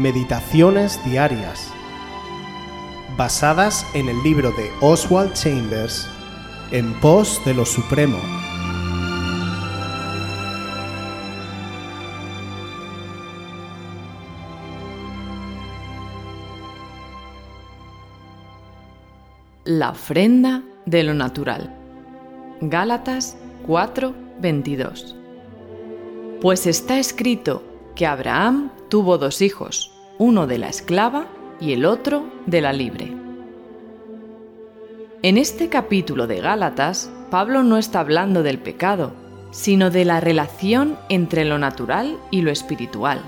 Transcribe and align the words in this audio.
Meditaciones 0.00 0.98
Diarias, 1.04 1.70
basadas 3.18 3.86
en 3.92 4.08
el 4.08 4.22
libro 4.22 4.50
de 4.52 4.70
Oswald 4.80 5.34
Chambers, 5.34 6.08
En 6.70 6.98
pos 7.00 7.38
de 7.44 7.52
lo 7.52 7.66
Supremo. 7.66 8.16
La 19.64 19.90
ofrenda 19.90 20.62
de 20.86 21.02
lo 21.02 21.12
natural. 21.12 21.76
Gálatas 22.62 23.36
4:22. 23.66 25.14
Pues 26.40 26.66
está 26.66 26.98
escrito 26.98 27.69
que 28.00 28.06
Abraham 28.06 28.70
tuvo 28.88 29.18
dos 29.18 29.42
hijos, 29.42 29.92
uno 30.16 30.46
de 30.46 30.56
la 30.56 30.70
esclava 30.70 31.26
y 31.60 31.74
el 31.74 31.84
otro 31.84 32.24
de 32.46 32.62
la 32.62 32.72
libre. 32.72 33.12
En 35.20 35.36
este 35.36 35.68
capítulo 35.68 36.26
de 36.26 36.40
Gálatas, 36.40 37.10
Pablo 37.30 37.62
no 37.62 37.76
está 37.76 38.00
hablando 38.00 38.42
del 38.42 38.58
pecado, 38.58 39.12
sino 39.50 39.90
de 39.90 40.06
la 40.06 40.18
relación 40.18 40.96
entre 41.10 41.44
lo 41.44 41.58
natural 41.58 42.16
y 42.30 42.40
lo 42.40 42.50
espiritual. 42.50 43.20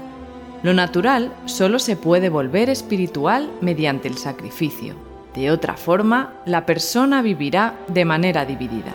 Lo 0.63 0.73
natural 0.73 1.35
solo 1.45 1.79
se 1.79 1.97
puede 1.97 2.31
volver 2.31 2.71
espiritual 2.71 3.51
mediante 3.61 4.09
el 4.09 4.17
sacrificio. 4.17 4.95
De 5.35 5.51
otra 5.51 5.77
forma, 5.77 6.33
la 6.47 6.65
persona 6.65 7.21
vivirá 7.21 7.75
de 7.89 8.07
manera 8.07 8.47
dividida. 8.47 8.95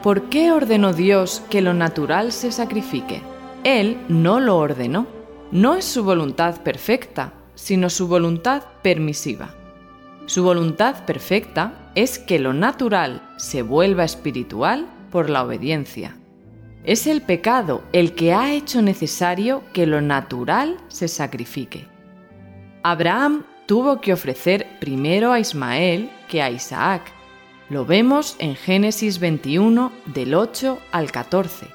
¿Por 0.00 0.28
qué 0.28 0.52
ordenó 0.52 0.92
Dios 0.92 1.42
que 1.50 1.60
lo 1.60 1.74
natural 1.74 2.30
se 2.30 2.52
sacrifique? 2.52 3.20
Él 3.64 3.98
no 4.08 4.38
lo 4.38 4.56
ordenó. 4.56 5.17
No 5.50 5.74
es 5.74 5.86
su 5.86 6.04
voluntad 6.04 6.62
perfecta, 6.62 7.32
sino 7.54 7.88
su 7.88 8.06
voluntad 8.06 8.62
permisiva. 8.82 9.54
Su 10.26 10.42
voluntad 10.42 11.06
perfecta 11.06 11.90
es 11.94 12.18
que 12.18 12.38
lo 12.38 12.52
natural 12.52 13.22
se 13.38 13.62
vuelva 13.62 14.04
espiritual 14.04 14.86
por 15.10 15.30
la 15.30 15.42
obediencia. 15.42 16.16
Es 16.84 17.06
el 17.06 17.22
pecado 17.22 17.82
el 17.92 18.14
que 18.14 18.34
ha 18.34 18.52
hecho 18.52 18.82
necesario 18.82 19.62
que 19.72 19.86
lo 19.86 20.02
natural 20.02 20.76
se 20.88 21.08
sacrifique. 21.08 21.86
Abraham 22.82 23.44
tuvo 23.66 24.02
que 24.02 24.12
ofrecer 24.12 24.66
primero 24.80 25.32
a 25.32 25.40
Ismael 25.40 26.10
que 26.28 26.42
a 26.42 26.50
Isaac. 26.50 27.10
Lo 27.70 27.86
vemos 27.86 28.36
en 28.38 28.54
Génesis 28.54 29.18
21 29.18 29.92
del 30.06 30.34
8 30.34 30.78
al 30.92 31.10
14. 31.10 31.68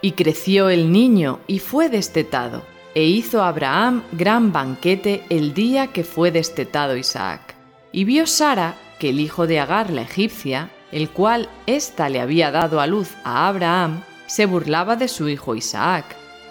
Y 0.00 0.12
creció 0.12 0.70
el 0.70 0.90
niño 0.90 1.40
y 1.46 1.58
fue 1.58 1.88
destetado, 1.88 2.62
e 2.94 3.04
hizo 3.04 3.42
Abraham 3.42 4.02
gran 4.12 4.52
banquete 4.52 5.24
el 5.30 5.54
día 5.54 5.88
que 5.88 6.04
fue 6.04 6.30
destetado 6.30 6.96
Isaac. 6.96 7.54
Y 7.92 8.04
vio 8.04 8.26
Sara 8.26 8.74
que 8.98 9.10
el 9.10 9.20
hijo 9.20 9.46
de 9.46 9.60
Agar 9.60 9.90
la 9.90 10.02
egipcia, 10.02 10.70
el 10.90 11.10
cual 11.10 11.48
ésta 11.66 12.08
le 12.08 12.20
había 12.20 12.50
dado 12.50 12.80
a 12.80 12.86
luz 12.86 13.10
a 13.24 13.48
Abraham, 13.48 14.02
se 14.26 14.46
burlaba 14.46 14.96
de 14.96 15.08
su 15.08 15.28
hijo 15.28 15.54
Isaac. 15.54 16.04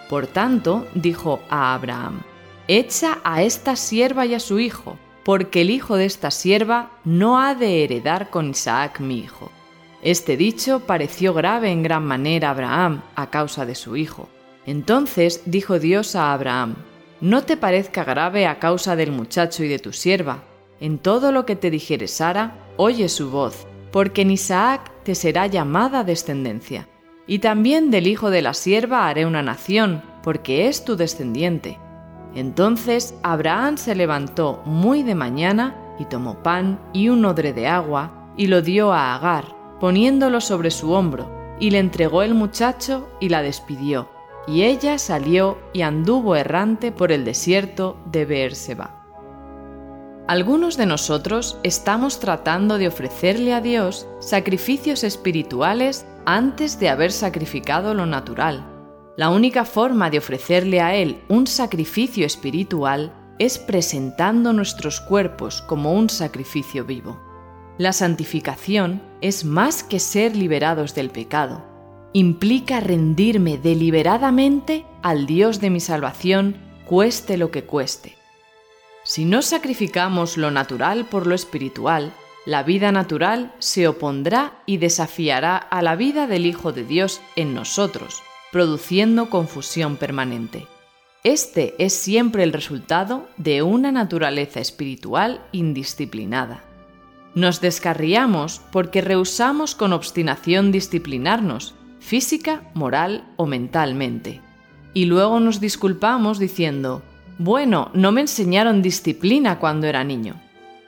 Por 0.09 0.27
tanto, 0.27 0.87
dijo 0.93 1.39
a 1.49 1.73
Abraham, 1.73 2.21
Echa 2.67 3.19
a 3.23 3.41
esta 3.41 3.75
sierva 3.75 4.25
y 4.25 4.33
a 4.33 4.39
su 4.39 4.59
hijo, 4.59 4.97
porque 5.23 5.61
el 5.61 5.69
hijo 5.69 5.95
de 5.95 6.05
esta 6.05 6.31
sierva 6.31 6.91
no 7.05 7.39
ha 7.39 7.55
de 7.55 7.83
heredar 7.83 8.29
con 8.29 8.49
Isaac 8.49 8.99
mi 8.99 9.19
hijo. 9.19 9.51
Este 10.01 10.37
dicho 10.37 10.81
pareció 10.81 11.33
grave 11.33 11.71
en 11.71 11.83
gran 11.83 12.03
manera 12.03 12.49
a 12.49 12.51
Abraham 12.51 13.01
a 13.15 13.29
causa 13.29 13.65
de 13.65 13.75
su 13.75 13.95
hijo. 13.95 14.29
Entonces 14.71 15.41
dijo 15.45 15.79
Dios 15.79 16.15
a 16.15 16.31
Abraham, 16.31 16.75
No 17.19 17.43
te 17.43 17.57
parezca 17.57 18.05
grave 18.05 18.47
a 18.47 18.57
causa 18.57 18.95
del 18.95 19.11
muchacho 19.11 19.65
y 19.65 19.67
de 19.67 19.79
tu 19.79 19.91
sierva. 19.91 20.45
En 20.79 20.97
todo 20.97 21.33
lo 21.33 21.45
que 21.45 21.57
te 21.57 21.69
dijere 21.69 22.07
Sara, 22.07 22.55
oye 22.77 23.09
su 23.09 23.29
voz, 23.29 23.67
porque 23.91 24.21
en 24.21 24.31
Isaac 24.31 24.89
te 25.03 25.13
será 25.13 25.47
llamada 25.47 26.05
descendencia. 26.05 26.87
Y 27.27 27.39
también 27.39 27.91
del 27.91 28.07
hijo 28.07 28.29
de 28.29 28.41
la 28.41 28.53
sierva 28.53 29.09
haré 29.09 29.25
una 29.25 29.43
nación, 29.43 30.03
porque 30.23 30.69
es 30.69 30.85
tu 30.85 30.95
descendiente. 30.95 31.77
Entonces 32.33 33.13
Abraham 33.23 33.75
se 33.75 33.93
levantó 33.93 34.61
muy 34.63 35.03
de 35.03 35.15
mañana 35.15 35.75
y 35.99 36.05
tomó 36.05 36.41
pan 36.43 36.79
y 36.93 37.09
un 37.09 37.25
odre 37.25 37.51
de 37.51 37.67
agua 37.67 38.33
y 38.37 38.47
lo 38.47 38.61
dio 38.61 38.93
a 38.93 39.15
Agar 39.15 39.59
poniéndolo 39.81 40.39
sobre 40.39 40.71
su 40.71 40.91
hombro, 40.91 41.57
y 41.59 41.71
le 41.71 41.79
entregó 41.79 42.21
el 42.21 42.35
muchacho 42.35 43.09
y 43.19 43.29
la 43.29 43.41
despidió, 43.41 44.10
y 44.47 44.63
ella 44.63 44.97
salió 44.97 45.57
y 45.73 45.81
anduvo 45.81 46.35
errante 46.35 46.91
por 46.91 47.11
el 47.11 47.25
desierto 47.25 47.97
de 48.05 48.25
Beerseba. 48.25 49.01
Algunos 50.27 50.77
de 50.77 50.85
nosotros 50.85 51.57
estamos 51.63 52.19
tratando 52.19 52.77
de 52.77 52.87
ofrecerle 52.87 53.53
a 53.53 53.61
Dios 53.61 54.07
sacrificios 54.19 55.03
espirituales 55.03 56.05
antes 56.25 56.79
de 56.79 56.89
haber 56.89 57.11
sacrificado 57.11 57.93
lo 57.93 58.05
natural. 58.05 58.65
La 59.17 59.29
única 59.29 59.65
forma 59.65 60.09
de 60.09 60.19
ofrecerle 60.19 60.79
a 60.79 60.95
Él 60.95 61.21
un 61.27 61.47
sacrificio 61.47 62.25
espiritual 62.25 63.13
es 63.39 63.59
presentando 63.59 64.53
nuestros 64.53 65.01
cuerpos 65.01 65.61
como 65.63 65.93
un 65.93 66.09
sacrificio 66.09 66.85
vivo. 66.85 67.19
La 67.77 67.91
santificación 67.91 69.01
es 69.21 69.43
más 69.43 69.83
que 69.83 69.99
ser 69.99 70.35
liberados 70.35 70.93
del 70.93 71.09
pecado. 71.09 71.70
Implica 72.13 72.81
rendirme 72.81 73.57
deliberadamente 73.57 74.85
al 75.01 75.25
Dios 75.25 75.61
de 75.61 75.69
mi 75.69 75.79
salvación, 75.79 76.57
cueste 76.85 77.37
lo 77.37 77.51
que 77.51 77.63
cueste. 77.63 78.17
Si 79.03 79.23
no 79.23 79.41
sacrificamos 79.41 80.35
lo 80.35 80.51
natural 80.51 81.05
por 81.05 81.25
lo 81.25 81.33
espiritual, 81.35 82.13
la 82.45 82.63
vida 82.63 82.91
natural 82.91 83.53
se 83.59 83.87
opondrá 83.87 84.61
y 84.65 84.77
desafiará 84.77 85.55
a 85.55 85.81
la 85.81 85.95
vida 85.95 86.27
del 86.27 86.45
Hijo 86.45 86.73
de 86.73 86.83
Dios 86.83 87.21
en 87.37 87.53
nosotros, 87.53 88.21
produciendo 88.51 89.29
confusión 89.29 89.95
permanente. 89.95 90.67
Este 91.23 91.75
es 91.77 91.93
siempre 91.93 92.43
el 92.43 92.51
resultado 92.51 93.29
de 93.37 93.61
una 93.61 93.91
naturaleza 93.91 94.59
espiritual 94.59 95.39
indisciplinada. 95.51 96.63
Nos 97.35 97.61
descarriamos 97.61 98.59
porque 98.71 98.99
rehusamos 98.99 99.75
con 99.75 99.93
obstinación 99.93 100.71
disciplinarnos, 100.73 101.75
física, 102.01 102.63
moral 102.73 103.23
o 103.37 103.45
mentalmente. 103.45 104.41
Y 104.93 105.05
luego 105.05 105.39
nos 105.39 105.61
disculpamos 105.61 106.39
diciendo, 106.39 107.03
bueno, 107.37 107.89
no 107.93 108.11
me 108.11 108.21
enseñaron 108.21 108.81
disciplina 108.81 109.59
cuando 109.59 109.87
era 109.87 110.03
niño. 110.03 110.35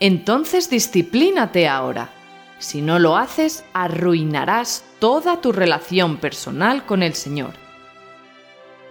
Entonces 0.02 0.70
disciplínate 0.70 1.70
ahora. 1.70 2.10
Si 2.60 2.82
no 2.82 3.00
lo 3.00 3.16
haces, 3.16 3.64
arruinarás 3.74 4.84
toda 5.00 5.40
tu 5.40 5.52
relación 5.52 6.18
personal 6.18 6.86
con 6.86 7.04
el 7.04 7.14
Señor. 7.14 7.54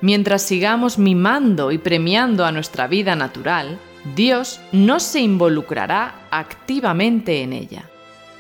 Mientras 0.01 0.43
sigamos 0.43 0.99
mimando 0.99 1.71
y 1.71 1.79
premiando 1.79 2.45
a 2.45 2.53
nuestra 2.53 2.87
vida 2.87 3.15
natural, 3.15 3.79
Dios 4.17 4.61
no 4.73 4.99
se 5.01 5.21
involucrará 5.21 6.27
activamente 6.31 7.43
en 7.43 7.53
ella. 7.53 7.89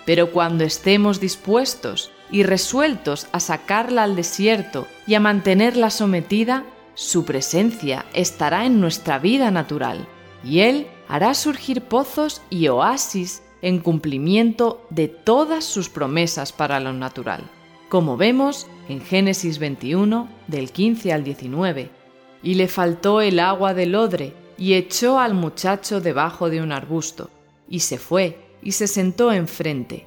Pero 0.04 0.30
cuando 0.30 0.64
estemos 0.64 1.20
dispuestos 1.20 2.10
y 2.32 2.42
resueltos 2.42 3.28
a 3.30 3.38
sacarla 3.38 4.02
al 4.02 4.16
desierto 4.16 4.88
y 5.06 5.14
a 5.14 5.20
mantenerla 5.20 5.90
sometida, 5.90 6.64
su 6.94 7.24
presencia 7.24 8.06
estará 8.14 8.66
en 8.66 8.80
nuestra 8.80 9.18
vida 9.18 9.50
natural 9.50 10.08
y 10.42 10.60
Él 10.60 10.86
hará 11.08 11.34
surgir 11.34 11.82
pozos 11.82 12.42
y 12.50 12.68
oasis 12.68 13.42
en 13.60 13.78
cumplimiento 13.78 14.84
de 14.90 15.08
todas 15.08 15.64
sus 15.64 15.88
promesas 15.88 16.52
para 16.52 16.80
lo 16.80 16.92
natural, 16.92 17.44
como 17.88 18.16
vemos 18.16 18.66
en 18.88 19.00
Génesis 19.00 19.58
21 19.58 20.28
del 20.48 20.72
15 20.72 21.12
al 21.12 21.22
19. 21.22 21.90
Y 22.42 22.54
le 22.54 22.66
faltó 22.66 23.20
el 23.20 23.38
agua 23.38 23.72
del 23.72 23.94
odre, 23.94 24.34
y 24.58 24.74
echó 24.74 25.18
al 25.18 25.34
muchacho 25.34 26.00
debajo 26.00 26.50
de 26.50 26.60
un 26.60 26.72
arbusto, 26.72 27.30
y 27.68 27.80
se 27.80 27.98
fue, 27.98 28.38
y 28.62 28.72
se 28.72 28.86
sentó 28.86 29.32
enfrente, 29.32 30.06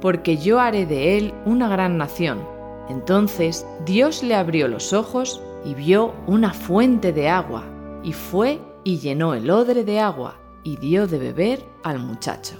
porque 0.00 0.36
yo 0.36 0.60
haré 0.60 0.86
de 0.86 1.18
él 1.18 1.34
una 1.44 1.68
gran 1.68 1.98
nación. 1.98 2.46
Entonces 2.88 3.66
Dios 3.84 4.22
le 4.22 4.34
abrió 4.34 4.68
los 4.68 4.92
ojos 4.92 5.40
y 5.64 5.74
vio 5.74 6.14
una 6.26 6.52
fuente 6.52 7.12
de 7.12 7.28
agua, 7.28 7.64
y 8.02 8.12
fue 8.12 8.60
y 8.82 8.98
llenó 8.98 9.34
el 9.34 9.50
odre 9.50 9.84
de 9.84 10.00
agua, 10.00 10.36
y 10.62 10.76
dio 10.76 11.06
de 11.06 11.18
beber 11.18 11.64
al 11.84 11.98
muchacho. 11.98 12.56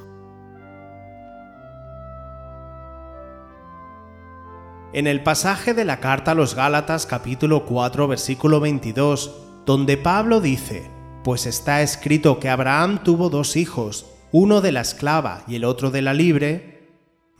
En 4.92 5.06
el 5.06 5.22
pasaje 5.22 5.72
de 5.72 5.84
la 5.84 6.00
carta 6.00 6.32
a 6.32 6.34
los 6.34 6.56
Gálatas 6.56 7.06
capítulo 7.06 7.64
4 7.64 8.08
versículo 8.08 8.58
22, 8.58 9.30
donde 9.64 9.96
Pablo 9.96 10.40
dice, 10.40 10.90
Pues 11.22 11.46
está 11.46 11.80
escrito 11.80 12.40
que 12.40 12.48
Abraham 12.48 13.04
tuvo 13.04 13.30
dos 13.30 13.56
hijos, 13.56 14.06
uno 14.32 14.60
de 14.60 14.72
la 14.72 14.80
esclava 14.80 15.44
y 15.46 15.54
el 15.54 15.64
otro 15.64 15.92
de 15.92 16.02
la 16.02 16.12
libre, 16.12 16.69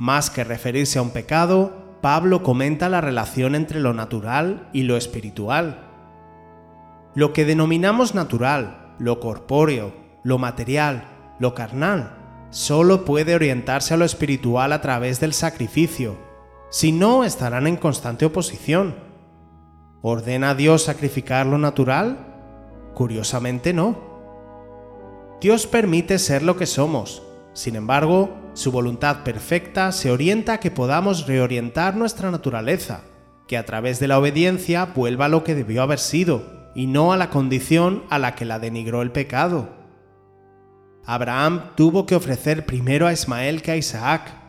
más 0.00 0.30
que 0.30 0.44
referirse 0.44 0.98
a 0.98 1.02
un 1.02 1.10
pecado, 1.10 1.98
Pablo 2.00 2.42
comenta 2.42 2.88
la 2.88 3.02
relación 3.02 3.54
entre 3.54 3.80
lo 3.80 3.92
natural 3.92 4.70
y 4.72 4.84
lo 4.84 4.96
espiritual. 4.96 5.90
Lo 7.14 7.34
que 7.34 7.44
denominamos 7.44 8.14
natural, 8.14 8.94
lo 8.98 9.20
corpóreo, 9.20 9.92
lo 10.24 10.38
material, 10.38 11.04
lo 11.38 11.54
carnal, 11.54 12.46
solo 12.48 13.04
puede 13.04 13.34
orientarse 13.34 13.92
a 13.92 13.98
lo 13.98 14.06
espiritual 14.06 14.72
a 14.72 14.80
través 14.80 15.20
del 15.20 15.34
sacrificio, 15.34 16.16
si 16.70 16.92
no, 16.92 17.22
estarán 17.22 17.66
en 17.66 17.76
constante 17.76 18.24
oposición. 18.24 18.94
¿Ordena 20.00 20.54
Dios 20.54 20.84
sacrificar 20.84 21.44
lo 21.44 21.58
natural? 21.58 22.92
Curiosamente 22.94 23.74
no. 23.74 23.98
Dios 25.42 25.66
permite 25.66 26.18
ser 26.18 26.42
lo 26.42 26.56
que 26.56 26.64
somos. 26.64 27.22
Sin 27.52 27.76
embargo, 27.76 28.39
su 28.54 28.72
voluntad 28.72 29.22
perfecta 29.22 29.92
se 29.92 30.10
orienta 30.10 30.54
a 30.54 30.60
que 30.60 30.70
podamos 30.70 31.26
reorientar 31.26 31.96
nuestra 31.96 32.30
naturaleza, 32.30 33.02
que 33.46 33.56
a 33.56 33.64
través 33.64 34.00
de 34.00 34.08
la 34.08 34.18
obediencia 34.18 34.86
vuelva 34.86 35.26
a 35.26 35.28
lo 35.28 35.44
que 35.44 35.54
debió 35.54 35.82
haber 35.82 35.98
sido, 35.98 36.70
y 36.74 36.86
no 36.86 37.12
a 37.12 37.16
la 37.16 37.30
condición 37.30 38.04
a 38.10 38.18
la 38.18 38.34
que 38.34 38.44
la 38.44 38.58
denigró 38.58 39.02
el 39.02 39.12
pecado. 39.12 39.70
Abraham 41.04 41.70
tuvo 41.76 42.06
que 42.06 42.14
ofrecer 42.14 42.66
primero 42.66 43.06
a 43.06 43.12
Ismael 43.12 43.62
que 43.62 43.72
a 43.72 43.76
Isaac, 43.76 44.40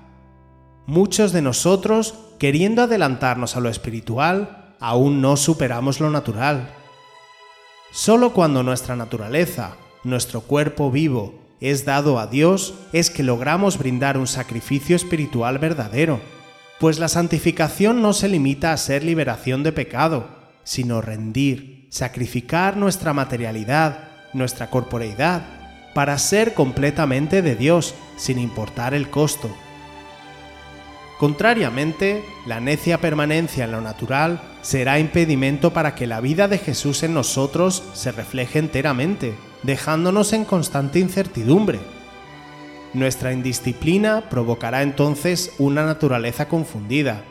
Muchos 0.87 1.31
de 1.31 1.41
nosotros, 1.41 2.15
queriendo 2.39 2.81
adelantarnos 2.81 3.55
a 3.55 3.59
lo 3.59 3.69
espiritual, 3.69 4.75
aún 4.79 5.21
no 5.21 5.37
superamos 5.37 5.99
lo 5.99 6.09
natural. 6.09 6.69
Solo 7.91 8.33
cuando 8.33 8.63
nuestra 8.63 8.95
naturaleza, 8.95 9.77
nuestro 10.03 10.41
cuerpo 10.41 10.89
vivo, 10.89 11.40
es 11.61 11.85
dado 11.85 12.19
a 12.19 12.27
Dios, 12.27 12.73
es 12.91 13.09
que 13.09 13.23
logramos 13.23 13.77
brindar 13.77 14.17
un 14.17 14.27
sacrificio 14.27 14.95
espiritual 14.95 15.59
verdadero, 15.59 16.19
pues 16.79 16.97
la 16.97 17.07
santificación 17.07 18.01
no 18.01 18.11
se 18.11 18.27
limita 18.27 18.73
a 18.73 18.77
ser 18.77 19.03
liberación 19.03 19.61
de 19.61 19.71
pecado, 19.71 20.27
sino 20.63 20.99
rendir, 20.99 21.87
sacrificar 21.91 22.75
nuestra 22.75 23.13
materialidad, 23.13 24.09
nuestra 24.33 24.71
corporeidad, 24.71 25.43
para 25.93 26.17
ser 26.17 26.55
completamente 26.55 27.41
de 27.41 27.55
Dios, 27.55 27.93
sin 28.17 28.39
importar 28.39 28.95
el 28.95 29.09
costo. 29.09 29.49
Contrariamente, 31.21 32.25
la 32.47 32.59
necia 32.59 32.99
permanencia 32.99 33.65
en 33.65 33.73
lo 33.73 33.79
natural 33.79 34.41
será 34.63 34.97
impedimento 34.97 35.71
para 35.71 35.93
que 35.93 36.07
la 36.07 36.19
vida 36.19 36.47
de 36.47 36.57
Jesús 36.57 37.03
en 37.03 37.13
nosotros 37.13 37.83
se 37.93 38.11
refleje 38.11 38.57
enteramente, 38.57 39.35
dejándonos 39.61 40.33
en 40.33 40.45
constante 40.45 40.97
incertidumbre. 40.97 41.79
Nuestra 42.95 43.33
indisciplina 43.33 44.29
provocará 44.31 44.81
entonces 44.81 45.53
una 45.59 45.85
naturaleza 45.85 46.47
confundida. 46.47 47.21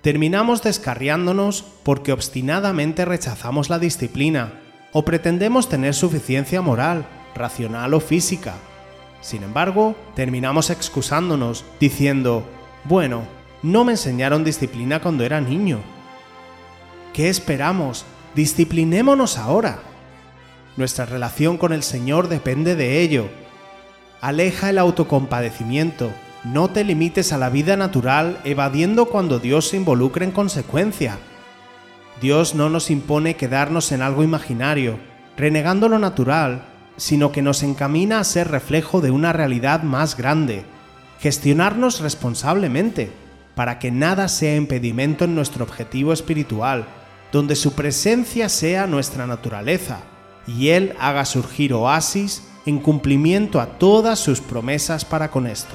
Terminamos 0.00 0.62
descarriándonos 0.62 1.64
porque 1.82 2.12
obstinadamente 2.12 3.04
rechazamos 3.04 3.70
la 3.70 3.80
disciplina 3.80 4.52
o 4.92 5.04
pretendemos 5.04 5.68
tener 5.68 5.94
suficiencia 5.94 6.62
moral, 6.62 7.08
racional 7.34 7.92
o 7.92 7.98
física 7.98 8.54
sin 9.20 9.42
embargo, 9.42 9.96
terminamos 10.14 10.70
excusándonos, 10.70 11.64
diciendo, 11.78 12.44
bueno, 12.84 13.22
no 13.62 13.84
me 13.84 13.92
enseñaron 13.92 14.44
disciplina 14.44 15.00
cuando 15.00 15.24
era 15.24 15.40
niño. 15.40 15.80
¿Qué 17.12 17.28
esperamos? 17.28 18.06
Disciplinémonos 18.34 19.36
ahora. 19.36 19.80
Nuestra 20.76 21.04
relación 21.04 21.58
con 21.58 21.72
el 21.72 21.82
Señor 21.82 22.28
depende 22.28 22.76
de 22.76 23.00
ello. 23.00 23.28
Aleja 24.22 24.70
el 24.70 24.78
autocompadecimiento, 24.78 26.10
no 26.44 26.70
te 26.70 26.84
limites 26.84 27.32
a 27.32 27.38
la 27.38 27.50
vida 27.50 27.76
natural 27.76 28.38
evadiendo 28.44 29.06
cuando 29.06 29.38
Dios 29.38 29.68
se 29.68 29.76
involucre 29.76 30.24
en 30.24 30.30
consecuencia. 30.30 31.18
Dios 32.22 32.54
no 32.54 32.70
nos 32.70 32.90
impone 32.90 33.36
quedarnos 33.36 33.92
en 33.92 34.00
algo 34.00 34.22
imaginario, 34.22 34.98
renegando 35.36 35.88
lo 35.88 35.98
natural 35.98 36.69
sino 37.00 37.32
que 37.32 37.40
nos 37.40 37.62
encamina 37.62 38.20
a 38.20 38.24
ser 38.24 38.48
reflejo 38.50 39.00
de 39.00 39.10
una 39.10 39.32
realidad 39.32 39.82
más 39.82 40.18
grande, 40.18 40.66
gestionarnos 41.18 42.00
responsablemente, 42.00 43.10
para 43.54 43.78
que 43.78 43.90
nada 43.90 44.28
sea 44.28 44.54
impedimento 44.54 45.24
en 45.24 45.34
nuestro 45.34 45.64
objetivo 45.64 46.12
espiritual, 46.12 46.84
donde 47.32 47.56
su 47.56 47.72
presencia 47.72 48.50
sea 48.50 48.86
nuestra 48.86 49.26
naturaleza, 49.26 50.00
y 50.46 50.68
Él 50.68 50.94
haga 51.00 51.24
surgir 51.24 51.72
oasis 51.72 52.42
en 52.66 52.78
cumplimiento 52.78 53.62
a 53.62 53.78
todas 53.78 54.18
sus 54.18 54.42
promesas 54.42 55.06
para 55.06 55.30
con 55.30 55.46
esto. 55.46 55.74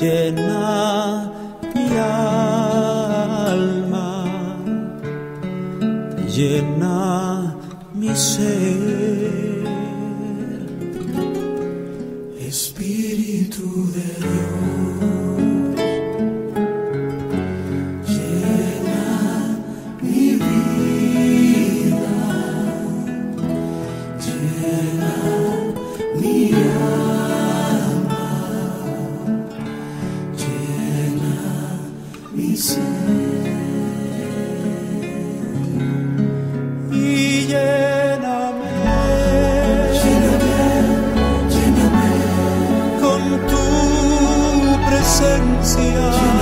llena 0.00 1.30
mi 1.74 1.86
alma, 1.98 3.68
llena 6.34 7.56
mi 7.94 8.14
ser. 8.14 8.85
Presencia. 45.06 46.35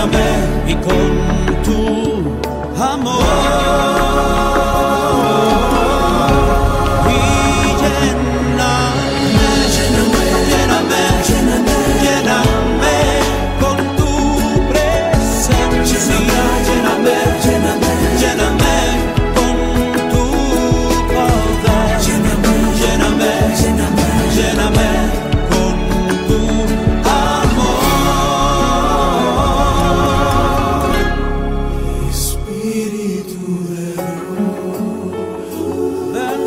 Lléname 0.00 0.70
y 0.70 0.74
con 0.76 1.39